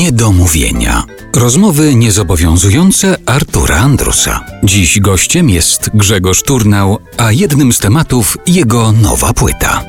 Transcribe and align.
Niedomówienia. 0.00 1.04
Rozmowy 1.36 1.94
niezobowiązujące 1.94 3.16
Artura 3.26 3.76
Andrusa. 3.76 4.44
Dziś 4.64 5.00
gościem 5.00 5.50
jest 5.50 5.90
Grzegorz 5.94 6.42
Turnał, 6.42 6.98
a 7.16 7.32
jednym 7.32 7.72
z 7.72 7.78
tematów 7.78 8.38
jego 8.46 8.92
nowa 8.92 9.32
płyta. 9.32 9.84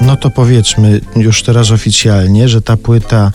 No 0.00 0.16
to 0.16 0.30
powiedzmy 0.30 1.00
już 1.16 1.42
teraz 1.42 1.70
oficjalnie, 1.70 2.48
że 2.48 2.62
ta 2.62 2.76
płyta 2.76 3.32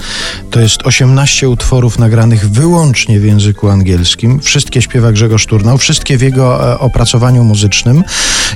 to 0.52 0.60
jest 0.60 0.82
18 0.84 1.50
utworów 1.50 2.00
nagranych 2.00 2.50
wyłącznie 2.50 3.20
w 3.20 3.26
języku 3.26 3.70
angielskim. 3.70 4.40
Wszystkie 4.40 4.82
śpiewa 4.82 5.12
Grzegorz 5.12 5.46
Turnał, 5.46 5.78
wszystkie 5.78 6.18
w 6.18 6.22
jego 6.22 6.74
e, 6.74 6.80
opracowaniu 6.80 7.44
muzycznym. 7.44 8.04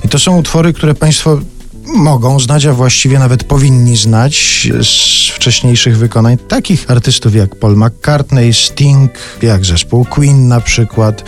I 0.03 0.09
to 0.09 0.19
są 0.19 0.37
utwory, 0.37 0.73
które 0.73 0.95
Państwo 0.95 1.39
mogą 1.87 2.39
znać, 2.39 2.65
a 2.65 2.73
właściwie 2.73 3.19
nawet 3.19 3.43
powinni 3.43 3.97
znać 3.97 4.67
z 4.81 5.29
wcześniejszych 5.29 5.97
wykonań 5.97 6.37
takich 6.37 6.91
artystów 6.91 7.35
jak 7.35 7.55
Paul 7.55 7.77
McCartney, 7.77 8.53
Sting, 8.53 9.11
jak 9.41 9.65
zespół 9.65 10.05
Queen 10.05 10.47
na 10.47 10.61
przykład. 10.61 11.23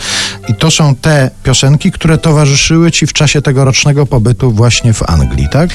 I 0.48 0.54
to 0.54 0.70
są 0.70 0.94
te 0.94 1.30
piosenki, 1.42 1.92
które 1.92 2.18
towarzyszyły 2.18 2.90
Ci 2.90 3.06
w 3.06 3.12
czasie 3.12 3.42
tegorocznego 3.42 4.06
pobytu 4.06 4.52
właśnie 4.52 4.92
w 4.92 5.02
Anglii, 5.10 5.46
tak? 5.52 5.70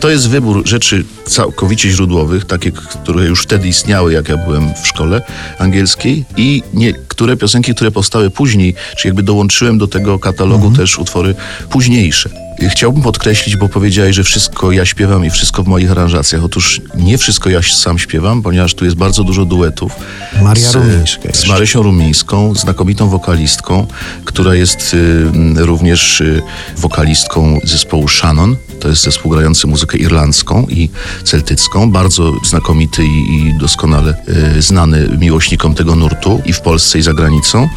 To 0.00 0.10
jest 0.10 0.28
wybór 0.28 0.68
rzeczy 0.68 1.04
całkowicie 1.26 1.90
źródłowych, 1.90 2.44
takie, 2.44 2.72
które 2.72 3.24
już 3.24 3.42
wtedy 3.42 3.68
istniały, 3.68 4.12
jak 4.12 4.28
ja 4.28 4.36
byłem 4.36 4.74
w 4.82 4.86
szkole 4.86 5.22
angielskiej 5.58 6.24
i 6.36 6.62
niektóre 6.74 7.36
piosenki, 7.36 7.74
które 7.74 7.90
powstały 7.90 8.30
później, 8.30 8.74
czy 8.96 9.08
jakby 9.08 9.22
dołączyłem 9.22 9.78
do 9.78 9.88
tego 9.88 10.18
katalogu 10.18 10.66
mhm. 10.66 10.74
też 10.74 10.98
utwory 10.98 11.34
późniejsze. 11.70 12.41
Chciałbym 12.68 13.02
podkreślić, 13.02 13.56
bo 13.56 13.68
powiedziałeś, 13.68 14.16
że 14.16 14.24
wszystko 14.24 14.72
ja 14.72 14.86
śpiewam 14.86 15.24
i 15.24 15.30
wszystko 15.30 15.62
w 15.62 15.66
moich 15.66 15.90
aranżacjach. 15.90 16.44
Otóż 16.44 16.80
nie 16.94 17.18
wszystko 17.18 17.50
ja 17.50 17.62
sam 17.62 17.98
śpiewam, 17.98 18.42
ponieważ 18.42 18.74
tu 18.74 18.84
jest 18.84 18.96
bardzo 18.96 19.24
dużo 19.24 19.44
duetów. 19.44 19.92
Maria 20.42 20.70
z, 20.70 20.74
Rumińska. 20.74 21.28
Z 21.32 21.48
Marysią 21.48 21.82
Rumińską, 21.82 22.54
znakomitą 22.54 23.08
wokalistką, 23.08 23.86
która 24.24 24.54
jest 24.54 24.94
y, 24.94 25.24
również 25.56 26.20
y, 26.20 26.42
wokalistką 26.76 27.58
zespołu 27.64 28.08
Shannon. 28.08 28.56
To 28.82 28.88
jest 28.88 29.02
zespół 29.02 29.32
grający 29.32 29.66
muzykę 29.66 29.98
irlandzką 29.98 30.66
i 30.70 30.90
celtycką, 31.24 31.90
bardzo 31.90 32.32
znakomity 32.44 33.04
i, 33.04 33.54
doskonale 33.60 34.14
y, 34.56 34.62
znany 34.62 35.08
miłośnikom 35.18 35.74
tego 35.74 35.96
nurtu 35.96 36.42
i 36.44 36.52
w 36.52 36.60
Polsce 36.60 36.98
i 36.98 37.02
za 37.02 37.12
granicą. 37.12 37.68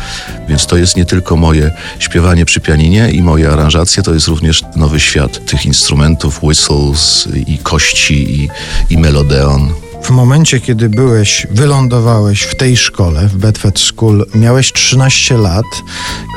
Więc 0.49 0.65
to 0.65 0.77
jest 0.77 0.97
nie 0.97 1.05
tylko 1.05 1.35
moje 1.35 1.71
śpiewanie 1.99 2.45
przy 2.45 2.59
pianinie 2.59 3.11
i 3.11 3.21
moje 3.21 3.49
aranżacje, 3.49 4.03
to 4.03 4.13
jest 4.13 4.27
również 4.27 4.63
nowy 4.75 4.99
świat 4.99 5.45
tych 5.45 5.65
instrumentów, 5.65 6.43
whistles 6.43 7.29
i 7.47 7.57
kości 7.57 8.41
i, 8.41 8.49
i 8.89 8.97
melodeon 8.97 9.73
w 10.05 10.09
momencie, 10.09 10.59
kiedy 10.59 10.89
byłeś, 10.89 11.47
wylądowałeś 11.51 12.41
w 12.41 12.55
tej 12.55 12.77
szkole, 12.77 13.27
w 13.27 13.35
Bedford 13.35 13.79
School, 13.79 14.25
miałeś 14.35 14.73
13 14.73 15.37
lat, 15.37 15.65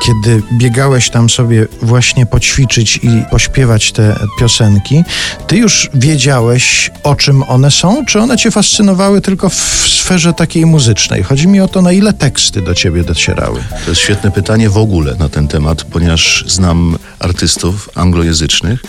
kiedy 0.06 0.42
biegałeś 0.52 1.10
tam 1.10 1.30
sobie 1.30 1.66
właśnie 1.82 2.26
poćwiczyć 2.26 2.96
i 2.96 3.22
pośpiewać 3.30 3.92
te 3.92 4.16
piosenki, 4.40 5.04
ty 5.46 5.56
już 5.56 5.90
wiedziałeś, 5.94 6.90
o 7.02 7.14
czym 7.14 7.42
one 7.42 7.70
są, 7.70 8.04
czy 8.04 8.20
one 8.20 8.36
cię 8.36 8.50
fascynowały 8.50 9.20
tylko 9.20 9.48
w 9.48 9.54
sferze 9.88 10.32
takiej 10.32 10.66
muzycznej? 10.66 11.22
Chodzi 11.22 11.48
mi 11.48 11.60
o 11.60 11.68
to, 11.68 11.82
na 11.82 11.92
ile 11.92 12.12
teksty 12.12 12.62
do 12.62 12.74
ciebie 12.74 13.04
docierały. 13.04 13.64
To 13.84 13.90
jest 13.90 14.00
świetne 14.00 14.30
pytanie 14.30 14.70
w 14.70 14.76
ogóle 14.76 15.14
na 15.14 15.28
ten 15.28 15.48
temat, 15.48 15.84
ponieważ 15.84 16.44
znam 16.46 16.98
artystów 17.18 17.88
anglojęzycznych, 17.94 18.82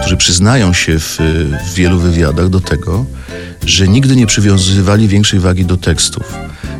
którzy 0.00 0.16
przyznają 0.16 0.72
się 0.72 0.98
w, 0.98 1.18
w 1.70 1.74
wielu 1.74 1.98
wywiadach 1.98 2.48
do 2.48 2.60
tego, 2.60 3.04
że 3.66 3.88
nigdy 3.88 4.16
nie 4.16 4.26
przywiązywali 4.26 5.08
większej 5.08 5.40
wagi 5.40 5.64
do 5.64 5.76
tekstów. 5.76 6.34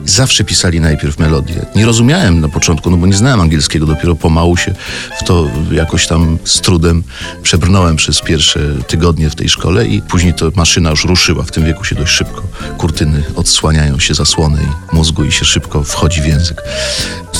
Zawsze 0.06 0.44
pisali 0.44 0.80
najpierw 0.80 1.18
melodię. 1.18 1.66
Nie 1.76 1.86
rozumiałem 1.86 2.40
na 2.40 2.48
początku, 2.48 2.90
no 2.90 2.96
bo 2.96 3.06
nie 3.06 3.16
znałem 3.16 3.40
angielskiego, 3.40 3.86
dopiero 3.86 4.14
pomału 4.14 4.56
się 4.56 4.74
w 5.20 5.24
to 5.24 5.50
jakoś 5.72 6.06
tam 6.06 6.38
z 6.44 6.60
trudem 6.60 7.02
przebrnąłem 7.42 7.96
przez 7.96 8.20
pierwsze 8.20 8.60
tygodnie 8.86 9.30
w 9.30 9.34
tej 9.34 9.48
szkole 9.48 9.86
i 9.86 10.02
później 10.02 10.34
to 10.34 10.50
maszyna 10.54 10.90
już 10.90 11.04
ruszyła. 11.04 11.44
W 11.44 11.50
tym 11.50 11.64
wieku 11.64 11.84
się 11.84 11.94
dość 11.94 12.12
szybko 12.12 12.42
kurtyny 12.78 13.22
odsłaniają 13.36 13.98
się, 13.98 14.14
zasłony 14.14 14.58
mózgu 14.92 15.24
i 15.24 15.32
się 15.32 15.44
szybko 15.44 15.84
wchodzi 15.84 16.20
w 16.20 16.26
język. 16.26 16.62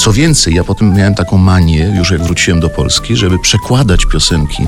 Co 0.05 0.13
więcej, 0.13 0.55
ja 0.55 0.65
potem 0.65 0.95
miałem 0.95 1.15
taką 1.15 1.39
manię, 1.39 1.95
już 1.99 2.11
jak 2.11 2.23
wróciłem 2.23 2.61
do 2.61 2.71
Polski, 2.71 3.17
żeby 3.17 3.39
przekładać 3.39 4.07
piosenki 4.07 4.67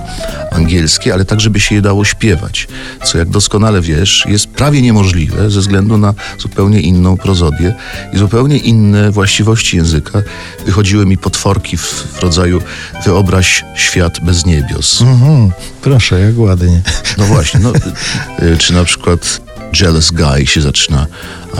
angielskie, 0.50 1.14
ale 1.14 1.24
tak, 1.24 1.40
żeby 1.40 1.60
się 1.60 1.74
je 1.74 1.82
dało 1.82 2.04
śpiewać. 2.04 2.68
Co 3.04 3.18
jak 3.18 3.28
doskonale 3.28 3.80
wiesz, 3.80 4.24
jest 4.28 4.46
prawie 4.46 4.82
niemożliwe 4.82 5.50
ze 5.50 5.60
względu 5.60 5.98
na 5.98 6.14
zupełnie 6.38 6.80
inną 6.80 7.16
prozodię 7.16 7.74
i 8.12 8.18
zupełnie 8.18 8.56
inne 8.56 9.10
właściwości 9.10 9.76
języka. 9.76 10.22
Wychodziły 10.66 11.06
mi 11.06 11.18
potworki 11.18 11.76
w, 11.76 11.82
w 11.84 12.22
rodzaju 12.22 12.60
wyobraź 13.04 13.64
świat 13.74 14.20
bez 14.20 14.46
niebios. 14.46 15.02
Mhm, 15.02 15.50
proszę, 15.82 16.20
jak 16.20 16.38
ładnie. 16.38 16.80
No 17.18 17.24
właśnie, 17.24 17.60
no, 17.60 17.72
y, 18.46 18.58
czy 18.58 18.72
na 18.72 18.84
przykład 18.84 19.40
Jealous 19.80 20.10
Guy 20.10 20.46
się 20.46 20.60
zaczyna 20.60 21.06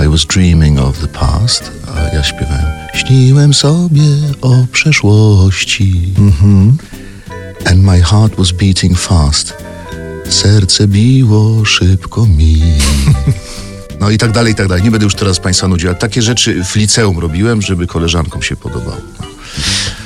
I 0.04 0.08
was 0.08 0.24
dreaming 0.24 0.80
of 0.80 0.98
the 0.98 1.08
past, 1.08 1.72
a 1.96 2.14
ja 2.16 2.22
śpiewałem 2.22 2.85
Śniłem 2.96 3.54
sobie 3.54 4.02
o 4.42 4.66
przeszłości 4.72 6.12
mm-hmm. 6.14 6.72
And 7.64 7.84
my 7.84 8.02
heart 8.02 8.36
was 8.36 8.52
beating 8.52 8.98
fast 8.98 9.54
Serce 10.28 10.88
biło 10.88 11.64
szybko 11.64 12.26
mi 12.26 12.62
No 14.00 14.10
i 14.10 14.18
tak 14.18 14.32
dalej, 14.32 14.52
i 14.52 14.56
tak 14.56 14.68
dalej. 14.68 14.84
Nie 14.84 14.90
będę 14.90 15.04
już 15.04 15.14
teraz 15.14 15.40
Państwa 15.40 15.68
nudził. 15.68 15.94
Takie 15.94 16.22
rzeczy 16.22 16.64
w 16.64 16.76
liceum 16.76 17.18
robiłem, 17.18 17.62
żeby 17.62 17.86
koleżankom 17.86 18.42
się 18.42 18.56
podobało. 18.56 19.00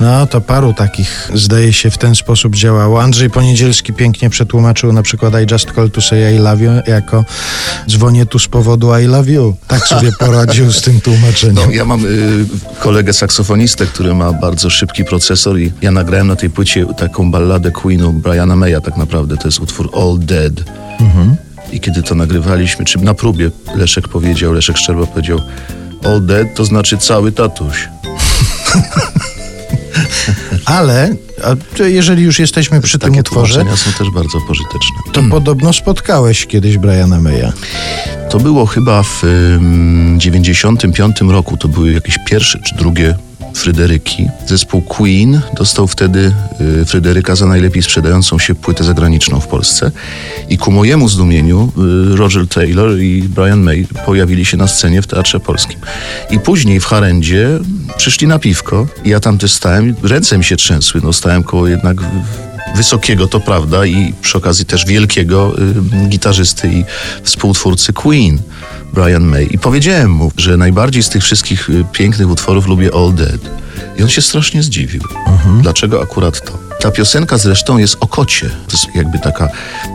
No 0.00 0.26
to 0.26 0.40
paru 0.40 0.74
takich 0.74 1.30
zdaje 1.34 1.72
się 1.72 1.90
w 1.90 1.98
ten 1.98 2.14
sposób 2.14 2.56
działało. 2.56 3.02
Andrzej 3.02 3.30
Poniedzielski 3.30 3.92
pięknie 3.92 4.30
przetłumaczył 4.30 4.92
na 4.92 5.02
przykład 5.02 5.34
I 5.34 5.52
just 5.52 5.72
call 5.72 5.90
to 5.90 6.00
say 6.00 6.34
I 6.34 6.38
love 6.38 6.64
you 6.64 6.70
jako 6.86 7.24
dzwonię 7.88 8.26
tu 8.26 8.38
z 8.38 8.48
powodu 8.48 8.98
I 8.98 9.06
love 9.06 9.30
you. 9.30 9.56
Tak 9.66 9.86
sobie 9.86 10.12
poradził 10.20 10.72
z 10.72 10.82
tym 10.82 11.00
tłumaczeniem. 11.00 11.54
No, 11.54 11.70
ja 11.70 11.84
mam 11.84 12.04
y, 12.04 12.08
kolegę 12.78 13.12
saksofonistę, 13.12 13.86
który 13.86 14.14
ma 14.14 14.32
bardzo 14.32 14.70
szybki 14.70 15.04
procesor 15.04 15.58
i 15.58 15.72
ja 15.82 15.90
nagrałem 15.90 16.26
na 16.26 16.36
tej 16.36 16.50
płycie 16.50 16.86
taką 16.98 17.30
balladę 17.30 17.70
Queenu 17.70 18.12
Briana 18.12 18.56
Maya 18.56 18.80
tak 18.84 18.96
naprawdę. 18.96 19.36
To 19.36 19.48
jest 19.48 19.60
utwór 19.60 19.90
All 19.94 20.18
Dead. 20.18 20.52
Mhm. 21.00 21.36
I 21.72 21.80
kiedy 21.80 22.02
to 22.02 22.14
nagrywaliśmy, 22.14 22.84
czy 22.84 22.98
na 22.98 23.14
próbie 23.14 23.50
Leszek 23.74 24.08
powiedział, 24.08 24.52
Leszek 24.52 24.76
Szczerba 24.76 25.06
powiedział 25.06 25.40
All 26.04 26.26
Dead 26.26 26.54
to 26.54 26.64
znaczy 26.64 26.98
cały 26.98 27.32
tatuś. 27.32 27.88
Ale 30.64 31.14
jeżeli 31.78 32.22
już 32.22 32.38
jesteśmy 32.38 32.80
przy 32.80 32.98
Takie 32.98 33.12
tym 33.12 33.20
utworze... 33.20 33.64
są 33.76 33.92
też 33.92 34.10
bardzo 34.10 34.38
pożyteczne. 34.40 34.96
To 35.06 35.12
hmm. 35.12 35.30
podobno 35.30 35.72
spotkałeś 35.72 36.46
kiedyś 36.46 36.78
Briana 36.78 37.20
Maya. 37.20 37.52
To 38.30 38.40
było 38.40 38.66
chyba 38.66 39.02
w 39.02 39.24
um, 39.24 40.20
95 40.20 41.20
roku. 41.20 41.56
To 41.56 41.68
były 41.68 41.92
jakieś 41.92 42.18
pierwsze 42.26 42.58
czy 42.58 42.74
drugie 42.74 43.14
Fryderyki. 43.54 44.28
Zespół 44.46 44.82
Queen 44.82 45.40
dostał 45.56 45.88
wtedy 45.88 46.32
y, 46.80 46.84
Fryderyka 46.84 47.36
za 47.36 47.46
najlepiej 47.46 47.82
sprzedającą 47.82 48.38
się 48.38 48.54
płytę 48.54 48.84
zagraniczną 48.84 49.40
w 49.40 49.46
Polsce. 49.46 49.90
I 50.48 50.58
ku 50.58 50.72
mojemu 50.72 51.08
zdumieniu 51.08 51.72
y, 52.12 52.16
Roger 52.16 52.48
Taylor 52.48 52.98
i 52.98 53.22
Brian 53.22 53.60
May 53.60 53.86
pojawili 54.06 54.44
się 54.44 54.56
na 54.56 54.68
scenie 54.68 55.02
w 55.02 55.06
Teatrze 55.06 55.40
Polskim. 55.40 55.78
I 56.30 56.38
później 56.38 56.80
w 56.80 56.84
Harendzie 56.84 57.48
przyszli 57.96 58.26
na 58.26 58.38
piwko. 58.38 58.86
I 59.04 59.08
ja 59.08 59.20
tam 59.20 59.38
też 59.38 59.52
stałem, 59.52 59.94
ręce 60.02 60.38
mi 60.38 60.44
się 60.44 60.56
trzęsły. 60.56 61.00
No, 61.04 61.12
stałem 61.12 61.42
koło 61.42 61.68
jednak 61.68 61.96
wysokiego, 62.76 63.26
to 63.26 63.40
prawda, 63.40 63.86
i 63.86 64.14
przy 64.22 64.38
okazji 64.38 64.64
też 64.64 64.86
wielkiego 64.86 65.54
y, 66.04 66.08
gitarzysty 66.08 66.68
i 66.68 66.84
współtwórcy 67.22 67.92
Queen. 67.92 68.38
Brian 68.92 69.24
May. 69.24 69.54
I 69.54 69.58
powiedziałem 69.58 70.10
mu, 70.10 70.32
że 70.36 70.56
najbardziej 70.56 71.02
z 71.02 71.08
tych 71.08 71.22
wszystkich 71.22 71.70
y, 71.70 71.84
pięknych 71.92 72.30
utworów 72.30 72.66
lubię 72.66 72.90
All 72.94 73.12
Dead. 73.14 73.40
I 73.98 74.02
on 74.02 74.08
się 74.08 74.22
strasznie 74.22 74.62
zdziwił. 74.62 75.02
Mhm. 75.26 75.62
Dlaczego 75.62 76.02
akurat 76.02 76.44
to? 76.44 76.58
Ta 76.80 76.90
piosenka 76.90 77.38
zresztą 77.38 77.78
jest 77.78 77.96
o 78.00 78.06
kocie. 78.06 78.48
To 78.48 78.72
jest 78.72 78.86
jakby 78.94 79.18
taka 79.18 79.48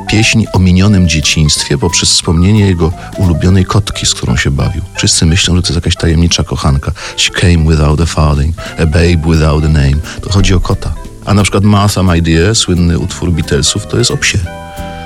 pieśń 0.09 0.45
o 0.53 0.59
minionym 0.59 1.09
dzieciństwie 1.09 1.77
poprzez 1.77 2.09
wspomnienie 2.09 2.67
jego 2.67 2.91
ulubionej 3.17 3.65
kotki, 3.65 4.05
z 4.05 4.13
którą 4.13 4.37
się 4.37 4.51
bawił. 4.51 4.81
Wszyscy 4.95 5.25
myślą, 5.25 5.55
że 5.55 5.61
to 5.61 5.67
jest 5.67 5.75
jakaś 5.75 5.95
tajemnicza 5.95 6.43
kochanka. 6.43 6.91
She 7.17 7.31
came 7.31 7.69
without 7.69 8.01
a 8.01 8.05
farthing, 8.05 8.55
a 8.79 8.85
babe 8.85 9.33
without 9.33 9.63
a 9.63 9.67
name. 9.67 9.95
To 10.21 10.31
chodzi 10.31 10.53
o 10.53 10.59
kota. 10.59 10.93
A 11.25 11.33
na 11.33 11.43
przykład 11.43 11.63
Martha 11.63 12.03
My 12.03 12.21
Dear, 12.21 12.55
słynny 12.55 12.99
utwór 12.99 13.31
Beatlesów, 13.31 13.87
to 13.87 13.97
jest 13.97 14.11
o 14.11 14.17
psie. 14.17 14.37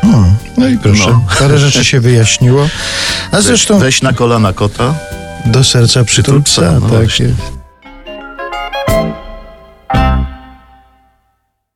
Hmm, 0.01 0.36
no 0.57 0.68
i 0.68 0.77
proszę, 0.77 1.07
no. 1.07 1.24
parę 1.39 1.59
rzeczy 1.59 1.86
się 1.86 2.00
wyjaśniło. 2.00 2.69
A 3.31 3.41
zresztą... 3.41 3.79
Weź, 3.79 4.01
na 4.01 4.13
kolana 4.13 4.53
kota. 4.53 4.93
Do 5.45 5.63
serca 5.63 6.03
przytul 6.03 6.43
psa, 6.43 6.79
no 6.81 6.89
tak 6.89 7.19
jest. 7.19 7.58